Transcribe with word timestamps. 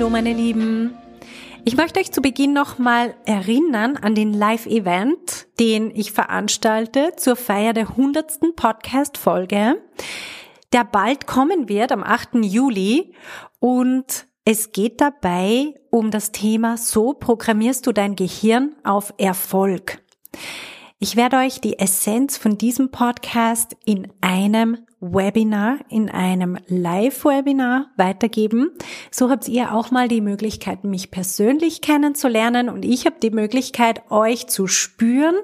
Hallo 0.00 0.08
meine 0.08 0.32
Lieben. 0.32 0.96
Ich 1.66 1.76
möchte 1.76 2.00
euch 2.00 2.10
zu 2.10 2.22
Beginn 2.22 2.54
nochmal 2.54 3.14
erinnern 3.26 3.98
an 3.98 4.14
den 4.14 4.32
Live-Event, 4.32 5.46
den 5.58 5.94
ich 5.94 6.12
veranstalte 6.12 7.12
zur 7.16 7.36
Feier 7.36 7.74
der 7.74 7.90
100. 7.90 8.56
Podcast-Folge, 8.56 9.76
der 10.72 10.84
bald 10.84 11.26
kommen 11.26 11.68
wird 11.68 11.92
am 11.92 12.02
8. 12.02 12.36
Juli 12.36 13.12
und 13.58 14.26
es 14.46 14.72
geht 14.72 15.02
dabei 15.02 15.74
um 15.90 16.10
das 16.10 16.32
Thema, 16.32 16.78
so 16.78 17.12
programmierst 17.12 17.86
du 17.86 17.92
dein 17.92 18.16
Gehirn 18.16 18.76
auf 18.84 19.12
Erfolg. 19.18 20.02
Ich 21.02 21.16
werde 21.16 21.38
euch 21.38 21.62
die 21.62 21.78
Essenz 21.78 22.36
von 22.36 22.58
diesem 22.58 22.90
Podcast 22.90 23.74
in 23.86 24.08
einem 24.20 24.76
Webinar, 25.00 25.78
in 25.88 26.10
einem 26.10 26.58
Live-Webinar 26.68 27.86
weitergeben. 27.96 28.72
So 29.10 29.30
habt 29.30 29.48
ihr 29.48 29.74
auch 29.74 29.90
mal 29.90 30.08
die 30.08 30.20
Möglichkeit, 30.20 30.84
mich 30.84 31.10
persönlich 31.10 31.80
kennenzulernen 31.80 32.68
und 32.68 32.84
ich 32.84 33.06
habe 33.06 33.16
die 33.22 33.30
Möglichkeit, 33.30 34.10
euch 34.10 34.48
zu 34.48 34.66
spüren. 34.66 35.36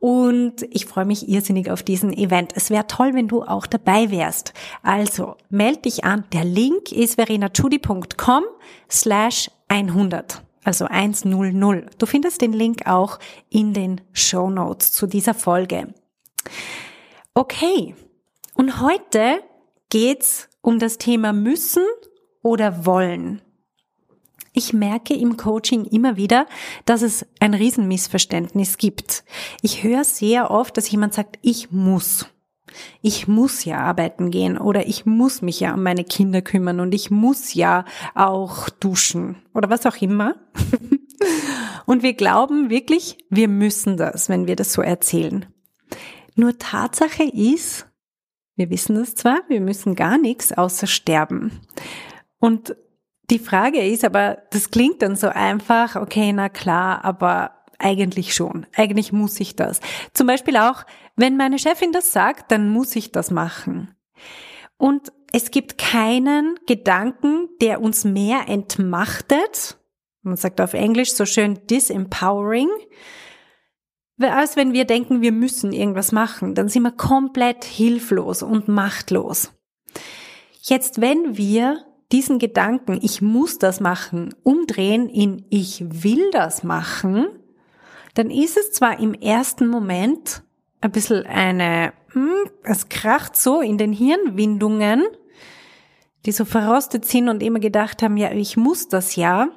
Und 0.00 0.62
ich 0.70 0.86
freue 0.86 1.04
mich 1.04 1.28
irrsinnig 1.28 1.70
auf 1.70 1.84
diesen 1.84 2.12
Event. 2.12 2.50
Es 2.56 2.68
wäre 2.68 2.88
toll, 2.88 3.14
wenn 3.14 3.28
du 3.28 3.44
auch 3.44 3.66
dabei 3.68 4.10
wärst. 4.10 4.54
Also, 4.82 5.36
meld 5.50 5.84
dich 5.84 6.02
an. 6.02 6.24
Der 6.32 6.44
Link 6.44 6.90
ist 6.90 7.14
verenachudi.com 7.14 8.42
slash 8.90 9.52
100 9.68 10.42
also 10.64 10.86
100. 10.86 12.00
Du 12.00 12.06
findest 12.06 12.40
den 12.40 12.52
Link 12.52 12.86
auch 12.86 13.18
in 13.50 13.74
den 13.74 14.00
Show 14.12 14.50
Notes 14.50 14.92
zu 14.92 15.06
dieser 15.06 15.34
Folge. 15.34 15.94
Okay. 17.34 17.94
Und 18.54 18.80
heute 18.80 19.42
geht's 19.90 20.48
um 20.60 20.78
das 20.78 20.98
Thema 20.98 21.32
müssen 21.32 21.84
oder 22.42 22.86
wollen. 22.86 23.42
Ich 24.52 24.72
merke 24.72 25.14
im 25.14 25.36
Coaching 25.36 25.84
immer 25.84 26.16
wieder, 26.16 26.46
dass 26.84 27.02
es 27.02 27.26
ein 27.40 27.54
Riesenmissverständnis 27.54 28.78
gibt. 28.78 29.24
Ich 29.62 29.82
höre 29.82 30.04
sehr 30.04 30.52
oft, 30.52 30.76
dass 30.76 30.90
jemand 30.90 31.12
sagt, 31.12 31.38
ich 31.42 31.72
muss 31.72 32.26
ich 33.02 33.28
muss 33.28 33.64
ja 33.64 33.78
arbeiten 33.78 34.30
gehen 34.30 34.58
oder 34.58 34.86
ich 34.86 35.06
muss 35.06 35.42
mich 35.42 35.60
ja 35.60 35.74
um 35.74 35.82
meine 35.82 36.04
Kinder 36.04 36.42
kümmern 36.42 36.80
und 36.80 36.94
ich 36.94 37.10
muss 37.10 37.54
ja 37.54 37.84
auch 38.14 38.68
duschen 38.68 39.36
oder 39.54 39.70
was 39.70 39.86
auch 39.86 39.96
immer. 39.96 40.36
und 41.86 42.02
wir 42.02 42.14
glauben 42.14 42.70
wirklich, 42.70 43.18
wir 43.30 43.48
müssen 43.48 43.96
das, 43.96 44.28
wenn 44.28 44.46
wir 44.46 44.56
das 44.56 44.72
so 44.72 44.82
erzählen. 44.82 45.46
Nur 46.36 46.58
Tatsache 46.58 47.24
ist, 47.24 47.86
wir 48.56 48.70
wissen 48.70 48.96
das 48.96 49.14
zwar, 49.14 49.40
wir 49.48 49.60
müssen 49.60 49.94
gar 49.94 50.18
nichts 50.18 50.52
außer 50.52 50.86
sterben. 50.86 51.60
Und 52.38 52.76
die 53.30 53.38
Frage 53.38 53.80
ist 53.80 54.04
aber, 54.04 54.38
das 54.50 54.70
klingt 54.70 55.02
dann 55.02 55.16
so 55.16 55.28
einfach, 55.28 55.96
okay, 55.96 56.32
na 56.32 56.48
klar, 56.48 57.04
aber 57.04 57.52
eigentlich 57.78 58.34
schon. 58.34 58.66
Eigentlich 58.76 59.12
muss 59.12 59.40
ich 59.40 59.56
das. 59.56 59.80
Zum 60.12 60.26
Beispiel 60.26 60.56
auch, 60.56 60.84
wenn 61.16 61.36
meine 61.36 61.58
Chefin 61.58 61.92
das 61.92 62.12
sagt, 62.12 62.50
dann 62.50 62.70
muss 62.70 62.96
ich 62.96 63.12
das 63.12 63.30
machen. 63.30 63.94
Und 64.76 65.12
es 65.32 65.50
gibt 65.50 65.78
keinen 65.78 66.58
Gedanken, 66.66 67.48
der 67.60 67.80
uns 67.80 68.04
mehr 68.04 68.48
entmachtet. 68.48 69.78
Man 70.22 70.36
sagt 70.36 70.60
auf 70.60 70.74
Englisch 70.74 71.12
so 71.12 71.26
schön 71.26 71.66
disempowering. 71.66 72.68
Als 74.20 74.56
wenn 74.56 74.72
wir 74.72 74.84
denken, 74.84 75.22
wir 75.22 75.32
müssen 75.32 75.72
irgendwas 75.72 76.12
machen, 76.12 76.54
dann 76.54 76.68
sind 76.68 76.84
wir 76.84 76.92
komplett 76.92 77.64
hilflos 77.64 78.42
und 78.42 78.68
machtlos. 78.68 79.52
Jetzt, 80.62 81.00
wenn 81.00 81.36
wir 81.36 81.84
diesen 82.12 82.38
Gedanken, 82.38 82.98
ich 83.02 83.20
muss 83.20 83.58
das 83.58 83.80
machen, 83.80 84.34
umdrehen 84.44 85.08
in 85.08 85.44
ich 85.50 85.84
will 86.04 86.30
das 86.30 86.62
machen, 86.62 87.26
dann 88.14 88.30
ist 88.30 88.56
es 88.56 88.70
zwar 88.72 89.00
im 89.00 89.14
ersten 89.14 89.66
Moment 89.66 90.44
ein 90.84 90.92
bisschen 90.92 91.26
eine, 91.26 91.94
hm, 92.12 92.50
es 92.62 92.90
kracht 92.90 93.36
so 93.36 93.62
in 93.62 93.78
den 93.78 93.92
Hirnwindungen, 93.92 95.02
die 96.26 96.32
so 96.32 96.44
verrostet 96.44 97.06
sind 97.06 97.30
und 97.30 97.42
immer 97.42 97.58
gedacht 97.58 98.02
haben, 98.02 98.18
ja, 98.18 98.30
ich 98.32 98.58
muss 98.58 98.88
das 98.88 99.16
ja. 99.16 99.48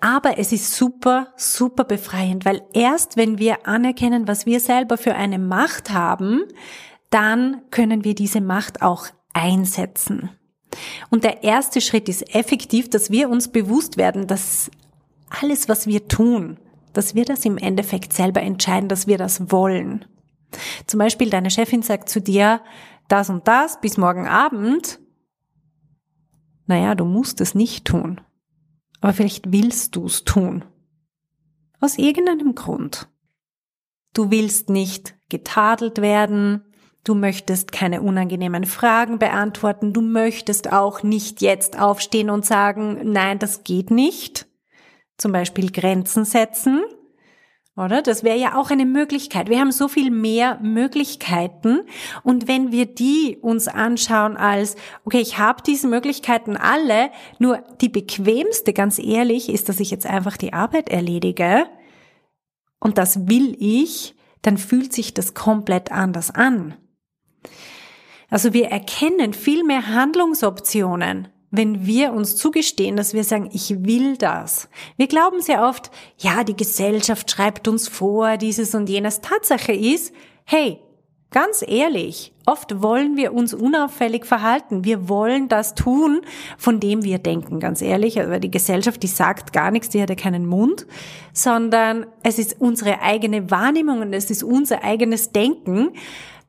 Aber 0.00 0.38
es 0.38 0.52
ist 0.52 0.74
super, 0.74 1.32
super 1.36 1.84
befreiend, 1.84 2.44
weil 2.44 2.62
erst 2.74 3.16
wenn 3.16 3.38
wir 3.38 3.66
anerkennen, 3.66 4.28
was 4.28 4.44
wir 4.44 4.60
selber 4.60 4.98
für 4.98 5.14
eine 5.14 5.38
Macht 5.38 5.90
haben, 5.90 6.42
dann 7.08 7.62
können 7.70 8.04
wir 8.04 8.14
diese 8.14 8.42
Macht 8.42 8.82
auch 8.82 9.06
einsetzen. 9.32 10.28
Und 11.08 11.24
der 11.24 11.42
erste 11.42 11.80
Schritt 11.80 12.10
ist 12.10 12.34
effektiv, 12.34 12.90
dass 12.90 13.10
wir 13.10 13.30
uns 13.30 13.48
bewusst 13.48 13.96
werden, 13.96 14.26
dass 14.26 14.70
alles, 15.30 15.70
was 15.70 15.86
wir 15.86 16.06
tun, 16.06 16.58
dass 16.94 17.14
wir 17.14 17.24
das 17.24 17.44
im 17.44 17.58
Endeffekt 17.58 18.12
selber 18.12 18.40
entscheiden, 18.40 18.88
dass 18.88 19.06
wir 19.06 19.18
das 19.18 19.52
wollen. 19.52 20.06
Zum 20.86 20.98
Beispiel 20.98 21.30
deine 21.30 21.50
Chefin 21.50 21.82
sagt 21.82 22.08
zu 22.08 22.20
dir, 22.20 22.60
das 23.08 23.28
und 23.28 23.46
das 23.46 23.80
bis 23.80 23.98
morgen 23.98 24.26
Abend. 24.26 25.00
Naja, 26.66 26.94
du 26.94 27.04
musst 27.04 27.40
es 27.40 27.54
nicht 27.54 27.84
tun. 27.84 28.20
Aber 29.00 29.12
vielleicht 29.12 29.52
willst 29.52 29.96
du 29.96 30.06
es 30.06 30.24
tun. 30.24 30.64
Aus 31.80 31.98
irgendeinem 31.98 32.54
Grund. 32.54 33.08
Du 34.14 34.30
willst 34.30 34.70
nicht 34.70 35.16
getadelt 35.28 36.00
werden, 36.00 36.64
du 37.02 37.14
möchtest 37.14 37.72
keine 37.72 38.00
unangenehmen 38.00 38.64
Fragen 38.64 39.18
beantworten, 39.18 39.92
du 39.92 40.00
möchtest 40.00 40.72
auch 40.72 41.02
nicht 41.02 41.42
jetzt 41.42 41.78
aufstehen 41.78 42.30
und 42.30 42.46
sagen, 42.46 43.12
nein, 43.12 43.38
das 43.38 43.64
geht 43.64 43.90
nicht 43.90 44.46
zum 45.16 45.32
Beispiel 45.32 45.70
Grenzen 45.70 46.24
setzen, 46.24 46.82
oder? 47.76 48.02
Das 48.02 48.22
wäre 48.22 48.38
ja 48.38 48.56
auch 48.56 48.70
eine 48.70 48.86
Möglichkeit. 48.86 49.48
Wir 49.48 49.58
haben 49.58 49.72
so 49.72 49.88
viel 49.88 50.10
mehr 50.10 50.60
Möglichkeiten 50.60 51.80
und 52.22 52.46
wenn 52.46 52.70
wir 52.70 52.86
die 52.86 53.38
uns 53.40 53.66
anschauen 53.66 54.36
als, 54.36 54.76
okay, 55.04 55.20
ich 55.20 55.38
habe 55.38 55.62
diese 55.66 55.88
Möglichkeiten 55.88 56.56
alle, 56.56 57.10
nur 57.38 57.64
die 57.80 57.88
bequemste, 57.88 58.72
ganz 58.72 58.98
ehrlich, 58.98 59.48
ist, 59.48 59.68
dass 59.68 59.80
ich 59.80 59.90
jetzt 59.90 60.06
einfach 60.06 60.36
die 60.36 60.52
Arbeit 60.52 60.88
erledige 60.88 61.66
und 62.78 62.96
das 62.96 63.26
will 63.28 63.56
ich, 63.58 64.14
dann 64.42 64.56
fühlt 64.56 64.92
sich 64.92 65.14
das 65.14 65.34
komplett 65.34 65.90
anders 65.90 66.30
an. 66.30 66.76
Also 68.30 68.52
wir 68.52 68.66
erkennen 68.66 69.32
viel 69.32 69.64
mehr 69.64 69.88
Handlungsoptionen 69.88 71.28
wenn 71.56 71.86
wir 71.86 72.12
uns 72.12 72.36
zugestehen, 72.36 72.96
dass 72.96 73.14
wir 73.14 73.24
sagen, 73.24 73.50
ich 73.52 73.84
will 73.84 74.16
das. 74.16 74.68
Wir 74.96 75.06
glauben 75.06 75.40
sehr 75.40 75.66
oft, 75.66 75.90
ja, 76.18 76.44
die 76.44 76.56
Gesellschaft 76.56 77.30
schreibt 77.30 77.68
uns 77.68 77.88
vor, 77.88 78.36
dieses 78.36 78.74
und 78.74 78.88
jenes. 78.88 79.20
Tatsache 79.20 79.72
ist, 79.72 80.12
hey, 80.44 80.80
ganz 81.34 81.64
ehrlich, 81.66 82.32
oft 82.46 82.80
wollen 82.80 83.16
wir 83.16 83.34
uns 83.34 83.54
unauffällig 83.54 84.24
verhalten. 84.24 84.84
Wir 84.84 85.08
wollen 85.08 85.48
das 85.48 85.74
tun, 85.74 86.20
von 86.56 86.78
dem 86.78 87.02
wir 87.02 87.18
denken, 87.18 87.58
ganz 87.58 87.82
ehrlich. 87.82 88.20
Aber 88.20 88.38
die 88.38 88.52
Gesellschaft, 88.52 89.02
die 89.02 89.08
sagt 89.08 89.52
gar 89.52 89.72
nichts, 89.72 89.88
die 89.88 90.00
hat 90.00 90.10
ja 90.10 90.14
keinen 90.14 90.46
Mund, 90.46 90.86
sondern 91.32 92.06
es 92.22 92.38
ist 92.38 92.60
unsere 92.60 93.02
eigene 93.02 93.50
Wahrnehmung 93.50 94.00
und 94.00 94.12
es 94.12 94.30
ist 94.30 94.44
unser 94.44 94.84
eigenes 94.84 95.32
Denken 95.32 95.90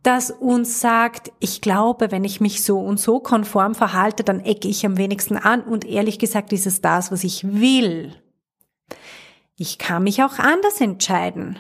das 0.06 0.30
uns 0.30 0.80
sagt, 0.82 1.32
ich 1.40 1.62
glaube, 1.62 2.12
wenn 2.12 2.24
ich 2.24 2.40
mich 2.40 2.64
so 2.64 2.80
und 2.80 3.00
so 3.00 3.20
konform 3.20 3.74
verhalte, 3.74 4.24
dann 4.24 4.40
ecke 4.40 4.68
ich 4.68 4.86
am 4.86 4.98
wenigsten 4.98 5.38
an 5.38 5.62
und 5.62 5.86
ehrlich 5.86 6.20
gesagt 6.20 6.54
ist 6.54 6.68
es 6.68 6.82
das, 6.82 7.12
was 7.12 7.24
ich 7.24 7.44
will. 7.44 8.14
Ich 9.58 9.78
kann 9.78 10.04
mich 10.04 10.22
auch 10.22 10.38
anders 10.38 10.80
entscheiden. 10.80 11.60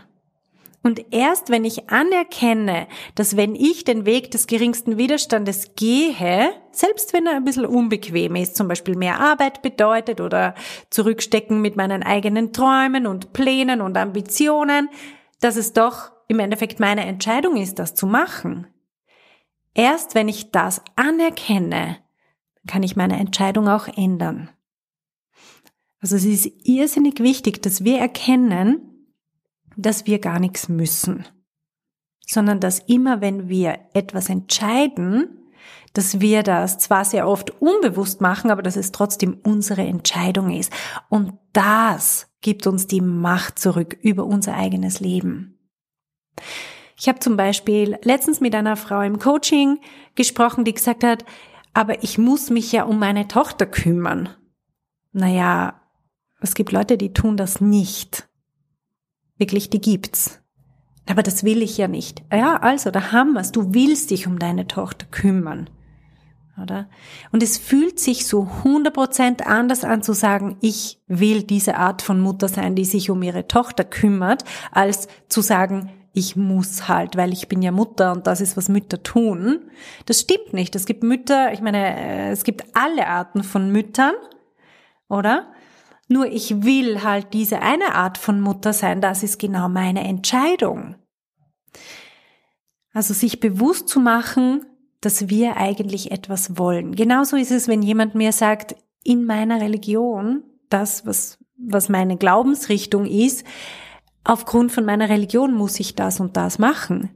Und 0.83 1.11
erst 1.11 1.49
wenn 1.49 1.65
ich 1.65 1.89
anerkenne, 1.89 2.87
dass 3.15 3.35
wenn 3.35 3.55
ich 3.55 3.85
den 3.85 4.05
Weg 4.05 4.29
des 4.29 4.45
geringsten 4.45 4.99
Widerstandes 4.99 5.71
gehe, 5.75 6.51
selbst 6.71 7.11
wenn 7.13 7.25
er 7.25 7.37
ein 7.37 7.43
bisschen 7.43 7.65
unbequem 7.65 8.35
ist, 8.35 8.55
zum 8.55 8.67
Beispiel 8.67 8.95
mehr 8.95 9.19
Arbeit 9.19 9.63
bedeutet 9.63 10.21
oder 10.21 10.53
zurückstecken 10.91 11.59
mit 11.59 11.75
meinen 11.75 12.03
eigenen 12.03 12.53
Träumen 12.53 13.07
und 13.07 13.33
Plänen 13.33 13.81
und 13.81 13.97
Ambitionen, 13.97 14.89
dass 15.39 15.55
es 15.55 15.73
doch 15.73 16.11
im 16.27 16.39
Endeffekt 16.39 16.79
meine 16.79 17.05
Entscheidung 17.05 17.57
ist, 17.57 17.79
das 17.79 17.95
zu 17.95 18.07
machen. 18.07 18.67
Erst 19.73 20.15
wenn 20.15 20.27
ich 20.27 20.51
das 20.51 20.81
anerkenne, 20.95 21.97
kann 22.67 22.83
ich 22.83 22.95
meine 22.95 23.19
Entscheidung 23.19 23.67
auch 23.67 23.87
ändern. 23.87 24.49
Also 26.01 26.15
es 26.15 26.25
ist 26.25 26.51
irrsinnig 26.63 27.19
wichtig, 27.19 27.61
dass 27.61 27.83
wir 27.83 27.99
erkennen, 27.99 29.07
dass 29.75 30.05
wir 30.05 30.19
gar 30.19 30.39
nichts 30.39 30.69
müssen, 30.69 31.25
sondern 32.25 32.59
dass 32.59 32.79
immer, 32.79 33.21
wenn 33.21 33.49
wir 33.49 33.79
etwas 33.93 34.29
entscheiden, 34.29 35.45
dass 35.93 36.19
wir 36.19 36.43
das 36.43 36.77
zwar 36.77 37.05
sehr 37.05 37.27
oft 37.27 37.61
unbewusst 37.61 38.21
machen, 38.21 38.51
aber 38.51 38.61
dass 38.61 38.75
es 38.75 38.91
trotzdem 38.91 39.39
unsere 39.43 39.81
Entscheidung 39.81 40.51
ist. 40.51 40.71
Und 41.09 41.33
das 41.53 42.27
gibt 42.41 42.67
uns 42.67 42.85
die 42.87 43.01
Macht 43.01 43.57
zurück 43.57 43.97
über 44.01 44.25
unser 44.25 44.55
eigenes 44.55 44.99
Leben. 44.99 45.54
Ich 46.97 47.07
habe 47.07 47.19
zum 47.19 47.37
Beispiel 47.37 47.97
letztens 48.03 48.41
mit 48.41 48.55
einer 48.55 48.77
Frau 48.77 49.01
im 49.01 49.19
Coaching 49.19 49.79
gesprochen, 50.15 50.63
die 50.63 50.73
gesagt 50.73 51.03
hat, 51.03 51.25
aber 51.73 52.03
ich 52.03 52.17
muss 52.17 52.49
mich 52.49 52.71
ja 52.71 52.83
um 52.83 52.99
meine 52.99 53.27
Tochter 53.27 53.65
kümmern. 53.65 54.29
Naja, 55.11 55.81
es 56.39 56.55
gibt 56.55 56.71
Leute, 56.71 56.97
die 56.97 57.13
tun 57.13 57.37
das 57.37 57.59
nicht. 57.59 58.27
Wirklich, 59.37 59.69
die 59.69 59.81
gibt's. 59.81 60.41
Aber 61.07 61.21
das 61.21 61.43
will 61.43 61.61
ich 61.61 61.77
ja 61.77 61.87
nicht. 61.87 62.23
Ja, 62.31 62.57
also, 62.57 62.91
da 62.91 63.11
haben 63.11 63.33
wir's. 63.33 63.51
Du 63.51 63.73
willst 63.73 64.11
dich 64.11 64.25
um 64.25 64.39
deine 64.39 64.67
Tochter 64.67 65.05
kümmern 65.05 65.69
oder? 66.61 66.87
Und 67.31 67.43
es 67.43 67.57
fühlt 67.57 67.99
sich 67.99 68.27
so 68.27 68.47
100% 68.63 69.41
anders 69.43 69.83
an 69.83 70.03
zu 70.03 70.13
sagen, 70.13 70.57
ich 70.61 70.99
will 71.07 71.43
diese 71.43 71.75
Art 71.75 72.01
von 72.01 72.19
Mutter 72.19 72.47
sein, 72.47 72.75
die 72.75 72.85
sich 72.85 73.09
um 73.09 73.21
ihre 73.21 73.47
Tochter 73.47 73.83
kümmert, 73.83 74.43
als 74.71 75.07
zu 75.29 75.41
sagen, 75.41 75.91
ich 76.15 76.37
muss 76.37 76.87
halt, 76.87 77.17
weil 77.17 77.33
ich 77.33 77.49
bin 77.49 77.61
ja 77.61 77.71
Mutter 77.71 78.13
und 78.13 78.25
das 78.25 78.39
ist, 78.39 78.55
was 78.55 78.69
Mütter 78.69 79.03
tun. 79.03 79.69
Das 80.05 80.21
stimmt 80.21 80.53
nicht. 80.53 80.73
Es 80.75 80.85
gibt 80.85 81.03
Mütter, 81.03 81.51
ich 81.51 81.59
meine, 81.59 81.97
äh, 81.97 82.31
es 82.31 82.45
gibt 82.45 82.63
alle 82.73 83.07
Arten 83.07 83.43
von 83.43 83.69
Müttern, 83.69 84.13
oder? 85.09 85.51
Nur 86.07 86.27
ich 86.27 86.63
will 86.63 87.03
halt 87.03 87.33
diese 87.33 87.61
eine 87.61 87.95
Art 87.95 88.17
von 88.17 88.39
Mutter 88.39 88.71
sein, 88.71 89.01
das 89.01 89.23
ist 89.23 89.39
genau 89.39 89.67
meine 89.67 90.05
Entscheidung. 90.05 90.95
Also 92.93 93.13
sich 93.13 93.41
bewusst 93.41 93.89
zu 93.89 93.99
machen, 93.99 94.65
dass 95.01 95.27
wir 95.27 95.57
eigentlich 95.57 96.11
etwas 96.11 96.57
wollen. 96.57 96.95
Genauso 96.95 97.35
ist 97.35 97.51
es, 97.51 97.67
wenn 97.67 97.81
jemand 97.81 98.15
mir 98.15 98.31
sagt, 98.31 98.77
in 99.03 99.25
meiner 99.25 99.59
Religion, 99.59 100.43
das, 100.69 101.05
was, 101.05 101.39
was 101.57 101.89
meine 101.89 102.15
Glaubensrichtung 102.15 103.05
ist, 103.05 103.45
aufgrund 104.25 104.71
von 104.71 104.83
meiner 104.83 105.07
Religion 105.07 105.53
muss 105.53 105.79
ich 105.79 105.95
das 105.95 106.19
und 106.19 106.35
das 106.35 106.59
machen. 106.59 107.11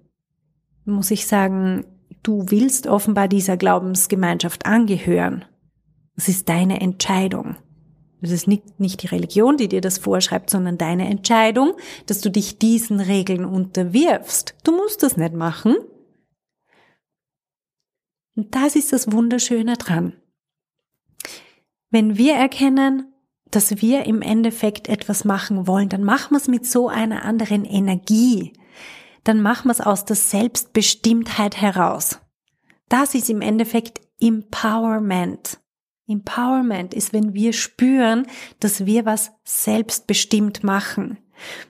Muss 0.85 1.11
ich 1.11 1.27
sagen, 1.27 1.85
du 2.23 2.45
willst 2.47 2.87
offenbar 2.87 3.27
dieser 3.27 3.57
Glaubensgemeinschaft 3.57 4.65
angehören. 4.65 5.43
Das 6.15 6.29
ist 6.29 6.47
deine 6.47 6.79
Entscheidung. 6.81 7.57
Das 8.21 8.31
ist 8.31 8.47
nicht, 8.47 8.79
nicht 8.79 9.01
die 9.01 9.07
Religion, 9.07 9.57
die 9.57 9.69
dir 9.69 9.81
das 9.81 9.97
vorschreibt, 9.97 10.49
sondern 10.49 10.77
deine 10.77 11.09
Entscheidung, 11.09 11.73
dass 12.05 12.21
du 12.21 12.29
dich 12.29 12.57
diesen 12.59 12.99
Regeln 12.99 13.45
unterwirfst. 13.45 14.55
Du 14.63 14.75
musst 14.75 15.03
das 15.03 15.15
nicht 15.15 15.33
machen. 15.33 15.77
Und 18.35 18.55
das 18.55 18.75
ist 18.75 18.91
das 18.91 19.11
Wunderschöne 19.11 19.75
dran. 19.75 20.13
Wenn 21.89 22.17
wir 22.17 22.35
erkennen, 22.35 23.08
dass 23.51 23.81
wir 23.81 24.05
im 24.05 24.21
Endeffekt 24.21 24.89
etwas 24.89 25.25
machen 25.25 25.67
wollen, 25.67 25.89
dann 25.89 26.03
machen 26.03 26.31
wir 26.31 26.37
es 26.37 26.47
mit 26.47 26.65
so 26.65 26.87
einer 26.87 27.25
anderen 27.25 27.65
Energie. 27.65 28.53
Dann 29.23 29.41
machen 29.41 29.67
wir 29.67 29.71
es 29.71 29.81
aus 29.81 30.05
der 30.05 30.15
Selbstbestimmtheit 30.15 31.59
heraus. 31.59 32.19
Das 32.87 33.15
ist 33.15 33.29
im 33.29 33.41
Endeffekt 33.41 34.01
Empowerment. 34.19 35.59
Empowerment 36.07 36.93
ist, 36.93 37.13
wenn 37.13 37.33
wir 37.33 37.53
spüren, 37.53 38.25
dass 38.59 38.85
wir 38.85 39.05
was 39.05 39.31
selbstbestimmt 39.43 40.63
machen. 40.63 41.19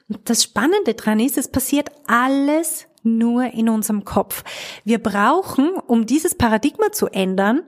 Und 0.07 0.29
das 0.29 0.43
Spannende 0.43 0.93
dran 0.93 1.19
ist, 1.19 1.37
es 1.37 1.49
passiert 1.49 1.91
alles 2.07 2.87
nur 3.03 3.45
in 3.53 3.69
unserem 3.69 4.05
Kopf. 4.05 4.43
Wir 4.83 4.99
brauchen, 4.99 5.71
um 5.87 6.05
dieses 6.05 6.35
Paradigma 6.35 6.91
zu 6.91 7.07
ändern, 7.07 7.63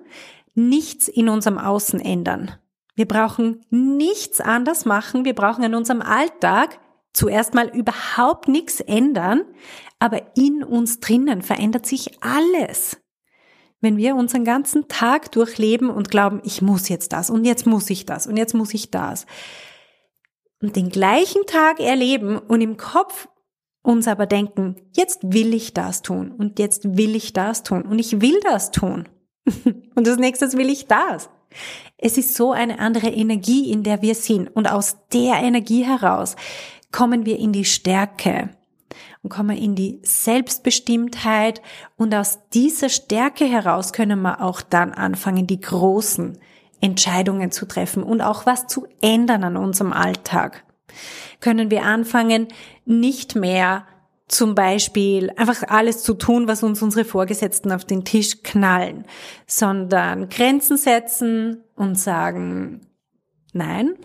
nichts 0.54 1.08
in 1.08 1.30
unserem 1.30 1.58
Außen 1.58 2.00
ändern. 2.00 2.52
Wir 3.02 3.08
brauchen 3.08 3.66
nichts 3.72 4.42
anders 4.42 4.86
machen. 4.86 5.26
Wir 5.26 5.34
brauchen 5.34 5.64
in 5.64 5.74
unserem 5.74 6.04
Alltag 6.04 6.80
zuerst 7.14 7.56
mal 7.56 7.68
überhaupt 7.68 8.48
nichts 8.48 8.80
ändern, 8.80 9.42
aber 9.98 10.38
in 10.38 10.64
uns 10.64 11.00
drinnen 11.00 11.42
verändert 11.42 11.88
sich 11.88 12.24
alles. 12.24 13.02
Wenn 13.80 13.98
wir 13.98 14.16
unseren 14.16 14.46
ganzen 14.46 14.88
Tag 14.88 15.32
durchleben 15.32 15.90
und 15.90 16.12
glauben, 16.12 16.42
ich 16.44 16.62
muss 16.62 16.90
jetzt 16.90 17.12
das 17.12 17.32
und 17.32 17.44
jetzt 17.44 17.66
muss 17.66 17.90
ich 17.90 18.06
das 18.06 18.28
und 18.28 18.38
jetzt 18.38 18.54
muss 18.54 18.72
ich 18.76 18.92
das 18.92 19.26
und 20.62 20.76
den 20.76 20.90
gleichen 20.90 21.48
Tag 21.48 21.80
erleben 21.80 22.38
und 22.38 22.62
im 22.62 22.78
Kopf 22.78 23.30
uns 23.82 24.08
aber 24.08 24.28
denken, 24.28 24.76
jetzt 24.96 25.22
will 25.24 25.56
ich 25.56 25.74
das 25.74 26.04
tun 26.04 26.30
und 26.38 26.60
jetzt 26.60 26.98
will 26.98 27.16
ich 27.16 27.34
das 27.34 27.64
tun 27.64 27.82
und 27.82 27.98
ich 27.98 28.22
will 28.22 28.40
das 28.44 28.70
tun. 28.70 29.10
und 29.96 30.06
das 30.06 30.18
nächste 30.18 30.54
will 30.54 30.70
ich 30.70 30.86
das. 30.86 31.32
Es 31.98 32.18
ist 32.18 32.36
so 32.36 32.52
eine 32.52 32.80
andere 32.80 33.10
Energie, 33.10 33.72
in 33.72 33.84
der 33.84 34.02
wir 34.02 34.16
sind. 34.16 34.48
Und 34.56 34.68
aus 34.68 34.98
der 35.14 35.36
Energie 35.36 35.86
heraus 35.86 36.36
kommen 36.92 37.26
wir 37.26 37.38
in 37.38 37.54
die 37.54 37.66
Stärke 37.66 38.50
und 39.24 39.30
kommen 39.30 39.58
in 39.58 39.76
die 39.76 40.00
Selbstbestimmtheit. 40.04 41.62
Und 41.98 42.14
aus 42.16 42.40
dieser 42.54 42.90
Stärke 42.90 43.46
heraus 43.46 43.94
können 43.94 44.22
wir 44.22 44.42
auch 44.42 44.62
dann 44.62 44.94
anfangen, 44.94 45.48
die 45.48 45.62
großen 45.62 46.38
Entscheidungen 46.82 47.52
zu 47.52 47.68
treffen 47.68 48.04
und 48.04 48.22
auch 48.22 48.46
was 48.46 48.68
zu 48.68 48.88
ändern 49.02 49.44
an 49.44 49.58
unserem 49.58 49.94
Alltag 49.94 50.64
können 51.42 51.72
wir 51.72 51.84
anfangen, 51.84 52.48
nicht 52.86 53.36
mehr 53.36 53.86
zum 54.32 54.56
Beispiel 54.56 55.32
einfach 55.36 55.64
alles 55.68 56.04
zu 56.04 56.14
tun, 56.14 56.48
was 56.48 56.64
uns 56.64 56.82
unsere 56.82 57.06
Vorgesetzten 57.06 57.72
auf 57.72 57.84
den 57.84 58.06
Tisch 58.06 58.44
knallen, 58.44 59.06
sondern 59.46 60.30
Grenzen 60.30 60.78
setzen 60.78 61.64
und 61.76 62.00
sagen, 62.00 62.82
nein, 63.54 63.96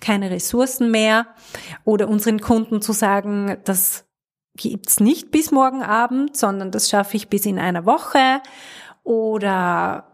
keine 0.00 0.30
Ressourcen 0.30 0.90
mehr 0.90 1.26
oder 1.84 2.08
unseren 2.08 2.40
Kunden 2.40 2.82
zu 2.82 2.92
sagen, 2.92 3.58
das 3.64 4.06
gibt's 4.56 4.98
nicht 4.98 5.30
bis 5.30 5.52
morgen 5.52 5.82
Abend, 5.82 6.36
sondern 6.36 6.72
das 6.72 6.90
schaffe 6.90 7.16
ich 7.16 7.28
bis 7.28 7.46
in 7.46 7.58
einer 7.58 7.86
Woche 7.86 8.42
oder 9.04 10.06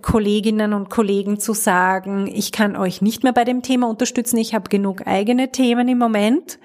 Kolleginnen 0.00 0.72
und 0.72 0.90
Kollegen 0.90 1.38
zu 1.38 1.52
sagen, 1.52 2.26
ich 2.28 2.52
kann 2.52 2.76
euch 2.76 3.02
nicht 3.02 3.24
mehr 3.24 3.32
bei 3.32 3.44
dem 3.44 3.62
Thema 3.62 3.88
unterstützen, 3.88 4.38
ich 4.38 4.54
habe 4.54 4.70
genug 4.70 5.06
eigene 5.06 5.50
Themen 5.50 5.88
im 5.88 5.98
Moment 5.98 6.58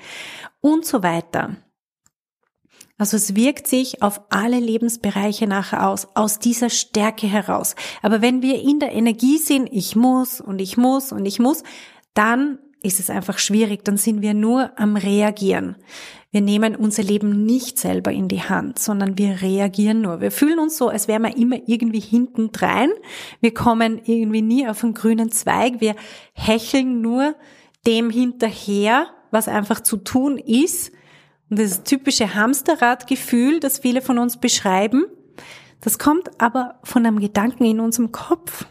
und 0.62 0.86
so 0.86 1.04
weiter. 1.04 1.58
Also 2.98 3.18
es 3.18 3.36
wirkt 3.36 3.68
sich 3.68 4.01
auf 4.01 4.22
alle 4.30 4.60
Lebensbereiche 4.60 5.48
nachher 5.48 5.88
aus, 5.88 6.08
aus 6.16 6.39
dieser 6.39 6.70
Stärke 6.70 7.27
heraus. 7.27 7.75
Aber 8.01 8.22
wenn 8.22 8.42
wir 8.42 8.62
in 8.62 8.80
der 8.80 8.94
Energie 8.94 9.38
sind, 9.38 9.70
ich 9.72 9.96
muss 9.96 10.42
und 10.42 10.60
ich 10.60 10.77
muss 10.77 11.12
und 11.12 11.25
ich 11.25 11.39
muss, 11.39 11.63
dann 12.13 12.58
ist 12.82 13.00
es 13.00 13.10
einfach 13.10 13.38
schwierig, 13.38 13.84
dann 13.84 13.98
sind 13.98 14.22
wir 14.22 14.34
nur 14.34 14.72
am 14.80 14.96
Reagieren. 14.96 15.75
Wir 16.32 16.42
nehmen 16.42 16.75
unser 16.75 17.04
Leben 17.04 17.46
nicht 17.46 17.80
selber 17.80 18.12
in 18.12 18.27
die 18.27 18.44
Hand, 18.44 18.80
sondern 18.80 19.18
wir 19.18 19.42
reagieren 19.42 20.01
nur. 20.01 20.20
Wir 20.20 20.32
fühlen 20.32 20.60
uns 20.60 20.77
so, 20.77 20.89
als 20.89 21.08
wären 21.08 21.24
wir 21.24 21.38
immer 21.38 21.58
irgendwie 21.68 22.00
hinten 22.00 22.51
drein. 22.51 22.89
Wir 23.39 23.54
kommen 23.54 24.01
irgendwie 24.06 24.42
nie 24.42 24.68
auf 24.68 24.84
einen 24.84 24.94
grünen 24.94 25.32
Zweig. 25.32 25.80
Wir 25.80 25.96
hecheln 26.34 27.01
nur 27.01 27.36
dem 27.86 28.10
hinterher, 28.10 29.08
was 29.32 29.48
einfach 29.48 29.80
zu 29.80 29.98
tun 29.98 30.38
ist. 30.38 30.92
Und 31.50 31.60
das 31.60 31.84
typische 31.84 32.36
Hamsterradgefühl, 32.36 33.60
das 33.60 33.80
viele 33.80 34.01
von 34.01 34.20
uns 34.20 34.38
beschreiben, 34.38 35.06
das 35.82 36.00
kommt 36.00 36.42
aber 36.42 36.80
von 36.84 37.06
einem 37.06 37.20
Gedanken 37.20 37.66
in 37.66 37.80
unserem 37.80 38.12
Kopf. 38.12 38.66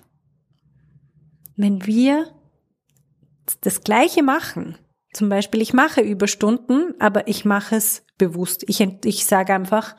Wenn 1.57 1.87
wir 1.87 2.27
das 3.61 3.83
Gleiche 3.83 4.23
machen, 4.23 4.77
zum 5.13 5.29
Beispiel, 5.31 5.63
ich 5.63 5.73
mache 5.73 6.03
Überstunden, 6.03 6.95
aber 6.99 7.29
ich 7.29 7.45
mache 7.47 7.77
es 7.77 8.05
bewusst. 8.19 8.65
Ich, 8.69 8.81
ich 8.81 9.25
sage 9.25 9.55
einfach, 9.55 9.97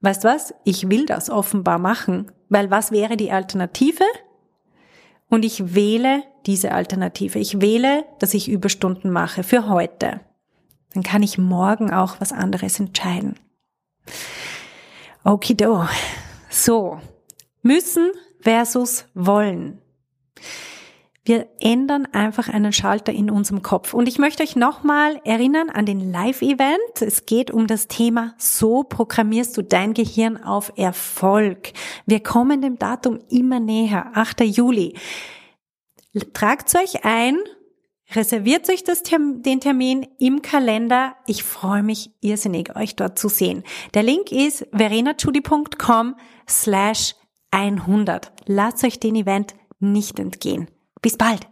weißt 0.00 0.22
was, 0.22 0.54
ich 0.64 0.88
will 0.88 1.06
das 1.06 1.28
offenbar 1.30 1.78
machen, 1.78 2.30
weil 2.48 2.70
was 2.70 2.92
wäre 2.92 3.16
die 3.16 3.32
Alternative? 3.32 4.04
Und 5.28 5.44
ich 5.44 5.74
wähle 5.74 6.22
diese 6.46 6.72
Alternative. 6.72 7.38
Ich 7.38 7.60
wähle, 7.60 8.04
dass 8.20 8.32
ich 8.32 8.48
Überstunden 8.48 9.10
mache 9.10 9.42
für 9.42 9.68
heute. 9.68 10.20
Dann 10.98 11.04
kann 11.04 11.22
ich 11.22 11.38
morgen 11.38 11.92
auch 11.92 12.20
was 12.20 12.32
anderes 12.32 12.80
entscheiden. 12.80 13.38
Okido. 15.22 15.86
So. 16.50 16.98
Müssen 17.62 18.10
versus 18.40 19.04
wollen. 19.14 19.80
Wir 21.24 21.46
ändern 21.60 22.06
einfach 22.06 22.48
einen 22.48 22.72
Schalter 22.72 23.12
in 23.12 23.30
unserem 23.30 23.62
Kopf. 23.62 23.94
Und 23.94 24.08
ich 24.08 24.18
möchte 24.18 24.42
euch 24.42 24.56
nochmal 24.56 25.20
erinnern 25.22 25.70
an 25.70 25.86
den 25.86 26.10
Live-Event. 26.10 27.00
Es 27.00 27.26
geht 27.26 27.52
um 27.52 27.68
das 27.68 27.86
Thema, 27.86 28.34
so 28.36 28.82
programmierst 28.82 29.56
du 29.56 29.62
dein 29.62 29.94
Gehirn 29.94 30.36
auf 30.42 30.72
Erfolg. 30.74 31.74
Wir 32.06 32.24
kommen 32.24 32.60
dem 32.60 32.76
Datum 32.76 33.20
immer 33.28 33.60
näher, 33.60 34.10
8. 34.14 34.40
Juli. 34.40 34.96
Tragt 36.32 36.74
euch 36.74 37.04
ein, 37.04 37.36
Reserviert 38.14 38.68
euch 38.70 38.84
das, 38.84 39.02
den 39.02 39.60
Termin 39.60 40.06
im 40.18 40.40
Kalender. 40.40 41.14
Ich 41.26 41.44
freue 41.44 41.82
mich 41.82 42.10
irrsinnig, 42.20 42.74
euch 42.74 42.96
dort 42.96 43.18
zu 43.18 43.28
sehen. 43.28 43.64
Der 43.92 44.02
Link 44.02 44.32
ist 44.32 44.66
verenachudi.com 44.72 46.16
slash 46.48 47.14
100. 47.50 48.32
Lasst 48.46 48.84
euch 48.84 48.98
den 48.98 49.14
Event 49.14 49.54
nicht 49.78 50.18
entgehen. 50.18 50.68
Bis 51.02 51.16
bald! 51.16 51.46